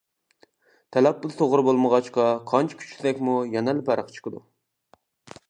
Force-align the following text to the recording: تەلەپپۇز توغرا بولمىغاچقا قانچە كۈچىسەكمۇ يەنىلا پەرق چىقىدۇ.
تەلەپپۇز 0.95 1.37
توغرا 1.41 1.65
بولمىغاچقا 1.67 2.25
قانچە 2.53 2.81
كۈچىسەكمۇ 2.81 3.37
يەنىلا 3.59 3.87
پەرق 3.91 4.13
چىقىدۇ. 4.19 4.45